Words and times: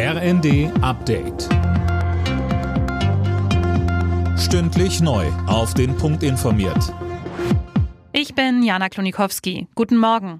RND 0.00 0.70
Update. 0.80 1.48
Stündlich 4.38 5.00
neu. 5.00 5.26
Auf 5.48 5.74
den 5.74 5.96
Punkt 5.96 6.22
informiert. 6.22 6.94
Ich 8.12 8.36
bin 8.36 8.62
Jana 8.62 8.90
Klonikowski. 8.90 9.66
Guten 9.74 9.96
Morgen. 9.96 10.38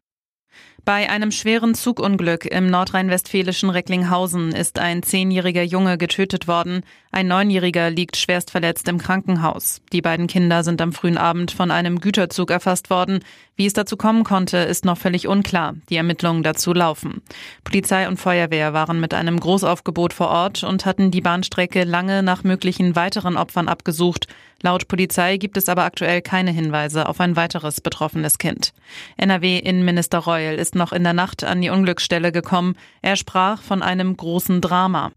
Bei 0.85 1.11
einem 1.11 1.33
schweren 1.33 1.75
Zugunglück 1.75 2.47
im 2.47 2.71
nordrhein-westfälischen 2.71 3.69
Recklinghausen 3.69 4.53
ist 4.53 4.79
ein 4.79 5.03
zehnjähriger 5.03 5.65
Junge 5.65 5.99
getötet 5.99 6.47
worden. 6.47 6.83
Ein 7.19 7.27
neunjähriger 7.27 7.91
liegt 7.91 8.17
schwerst 8.17 8.53
verletzt 8.53 8.87
im 8.87 8.99
Krankenhaus. 8.99 9.81
Die 9.93 10.03
beiden 10.03 10.29
Kinder 10.29 10.63
sind 10.63 10.81
am 10.81 10.93
frühen 10.93 11.19
Abend 11.19 11.51
von 11.51 11.73
einem 11.73 11.99
Güterzug 11.99 12.49
erfasst 12.53 12.91
worden. 12.91 13.25
Wie 13.57 13.67
es 13.67 13.73
dazu 13.73 13.97
kommen 13.97 14.23
konnte, 14.23 14.59
ist 14.59 14.85
noch 14.85 14.99
völlig 14.99 15.27
unklar. 15.27 15.75
Die 15.91 15.97
Ermittlungen 15.97 16.45
dazu 16.45 16.73
laufen. 16.73 17.21
Polizei 17.65 18.07
und 18.07 18.19
Feuerwehr 18.21 18.73
waren 18.73 19.01
mit 19.01 19.15
einem 19.15 19.41
Großaufgebot 19.41 20.13
vor 20.13 20.29
Ort 20.29 20.63
und 20.63 20.87
hatten 20.87 21.11
die 21.11 21.21
Bahnstrecke 21.21 21.83
lange 21.83 22.23
nach 22.23 22.45
möglichen 22.45 22.95
weiteren 22.95 23.37
Opfern 23.37 23.67
abgesucht. 23.67 24.29
Laut 24.63 24.87
Polizei 24.87 25.39
gibt 25.39 25.57
es 25.57 25.69
aber 25.69 25.83
aktuell 25.83 26.23
keine 26.23 26.53
Hinweise 26.53 27.09
auf 27.09 27.21
ein 27.21 27.35
weiteres 27.35 27.81
betroffenes 27.81 28.39
Kind. 28.39 28.73
NRW-Innenminister 29.17 30.19
Reul 30.19 30.55
ist 30.55 30.77
noch 30.77 30.93
in 30.93 31.03
der 31.03 31.15
Nacht 31.15 31.43
an 31.43 31.61
die 31.61 31.71
Unglücksstelle 31.71 32.31
gekommen. 32.31 32.77
Er 33.03 33.17
sprach 33.17 33.61
von 33.61 33.83
einem 33.83 34.17
großen 34.17 34.61
Drama. 34.61 35.11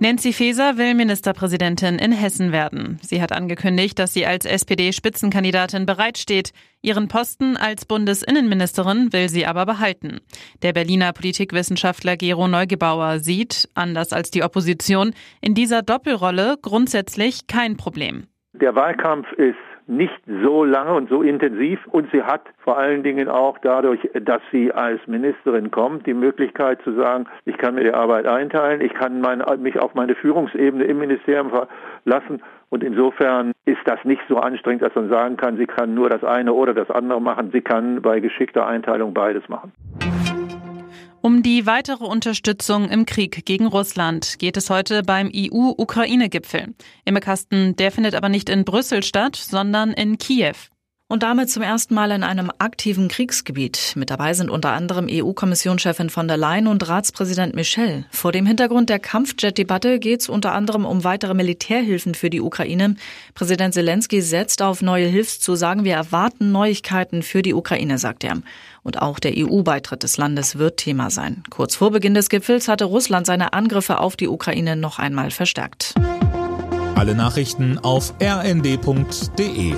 Nancy 0.00 0.32
Faeser 0.32 0.76
will 0.76 0.94
Ministerpräsidentin 0.94 1.98
in 1.98 2.12
Hessen 2.12 2.52
werden. 2.52 3.00
Sie 3.02 3.20
hat 3.20 3.32
angekündigt, 3.32 3.98
dass 3.98 4.12
sie 4.12 4.26
als 4.26 4.44
SPD-Spitzenkandidatin 4.44 5.86
bereitsteht. 5.86 6.52
Ihren 6.82 7.08
Posten 7.08 7.56
als 7.56 7.84
Bundesinnenministerin 7.84 9.12
will 9.12 9.28
sie 9.28 9.44
aber 9.44 9.66
behalten. 9.66 10.20
Der 10.62 10.72
Berliner 10.72 11.12
Politikwissenschaftler 11.12 12.16
Gero 12.16 12.46
Neugebauer 12.46 13.18
sieht, 13.18 13.68
anders 13.74 14.12
als 14.12 14.30
die 14.30 14.44
Opposition, 14.44 15.14
in 15.40 15.54
dieser 15.54 15.82
Doppelrolle 15.82 16.58
grundsätzlich 16.62 17.48
kein 17.48 17.76
Problem. 17.76 18.28
Der 18.60 18.74
Wahlkampf 18.74 19.30
ist 19.32 19.56
nicht 19.86 20.20
so 20.42 20.64
lange 20.64 20.92
und 20.92 21.08
so 21.08 21.22
intensiv. 21.22 21.80
Und 21.86 22.10
sie 22.12 22.22
hat 22.22 22.42
vor 22.58 22.76
allen 22.76 23.02
Dingen 23.02 23.28
auch 23.28 23.58
dadurch, 23.58 24.00
dass 24.20 24.42
sie 24.52 24.72
als 24.72 25.00
Ministerin 25.06 25.70
kommt, 25.70 26.06
die 26.06 26.14
Möglichkeit 26.14 26.80
zu 26.82 26.92
sagen, 26.92 27.26
ich 27.46 27.56
kann 27.56 27.74
mir 27.74 27.84
die 27.84 27.94
Arbeit 27.94 28.26
einteilen, 28.26 28.80
ich 28.80 28.92
kann 28.94 29.20
mein, 29.20 29.42
mich 29.60 29.78
auf 29.78 29.94
meine 29.94 30.14
Führungsebene 30.14 30.84
im 30.84 30.98
Ministerium 30.98 31.50
verlassen. 31.50 32.42
Und 32.70 32.84
insofern 32.84 33.52
ist 33.64 33.80
das 33.86 34.04
nicht 34.04 34.20
so 34.28 34.36
anstrengend, 34.38 34.82
dass 34.82 34.94
man 34.94 35.08
sagen 35.08 35.36
kann, 35.38 35.56
sie 35.56 35.66
kann 35.66 35.94
nur 35.94 36.10
das 36.10 36.22
eine 36.22 36.52
oder 36.52 36.74
das 36.74 36.90
andere 36.90 37.20
machen. 37.20 37.50
Sie 37.52 37.62
kann 37.62 38.02
bei 38.02 38.20
geschickter 38.20 38.66
Einteilung 38.66 39.14
beides 39.14 39.48
machen. 39.48 39.72
Um 41.20 41.42
die 41.42 41.66
weitere 41.66 42.04
Unterstützung 42.04 42.88
im 42.88 43.04
Krieg 43.04 43.44
gegen 43.44 43.66
Russland 43.66 44.38
geht 44.38 44.56
es 44.56 44.70
heute 44.70 45.02
beim 45.02 45.30
EU-Ukraine-Gipfel. 45.34 46.74
Kasten, 47.20 47.74
der 47.76 47.90
findet 47.90 48.14
aber 48.14 48.28
nicht 48.28 48.48
in 48.48 48.64
Brüssel 48.64 49.02
statt, 49.02 49.36
sondern 49.36 49.92
in 49.92 50.18
Kiew 50.18 50.54
und 51.08 51.22
damit 51.22 51.50
zum 51.50 51.62
ersten 51.62 51.94
Mal 51.94 52.10
in 52.10 52.22
einem 52.22 52.52
aktiven 52.58 53.08
Kriegsgebiet. 53.08 53.94
Mit 53.96 54.10
dabei 54.10 54.34
sind 54.34 54.50
unter 54.50 54.72
anderem 54.72 55.06
EU-Kommissionschefin 55.10 56.10
von 56.10 56.28
der 56.28 56.36
Leyen 56.36 56.66
und 56.66 56.86
Ratspräsident 56.86 57.54
Michel. 57.54 58.04
Vor 58.10 58.30
dem 58.30 58.44
Hintergrund 58.44 58.90
der 58.90 58.98
Kampfjet-Debatte 58.98 60.00
geht 60.00 60.20
es 60.20 60.28
unter 60.28 60.52
anderem 60.52 60.84
um 60.84 61.04
weitere 61.04 61.32
Militärhilfen 61.32 62.14
für 62.14 62.28
die 62.28 62.42
Ukraine. 62.42 62.96
Präsident 63.34 63.72
Zelensky 63.72 64.20
setzt 64.20 64.60
auf 64.60 64.82
neue 64.82 65.06
Hilfszusagen. 65.06 65.84
Wir 65.84 65.94
erwarten 65.94 66.52
Neuigkeiten 66.52 67.22
für 67.22 67.40
die 67.40 67.54
Ukraine, 67.54 67.96
sagt 67.96 68.22
er. 68.22 68.42
Und 68.82 69.00
auch 69.00 69.18
der 69.18 69.32
EU-Beitritt 69.34 70.02
des 70.02 70.18
Landes 70.18 70.58
wird 70.58 70.76
Thema 70.76 71.10
sein. 71.10 71.42
Kurz 71.48 71.74
vor 71.74 71.90
Beginn 71.90 72.12
des 72.12 72.28
Gipfels 72.28 72.68
hatte 72.68 72.84
Russland 72.84 73.26
seine 73.26 73.54
Angriffe 73.54 73.98
auf 73.98 74.16
die 74.16 74.28
Ukraine 74.28 74.76
noch 74.76 74.98
einmal 74.98 75.30
verstärkt. 75.30 75.94
Alle 76.96 77.14
Nachrichten 77.14 77.78
auf 77.78 78.12
rnd.de 78.20 79.74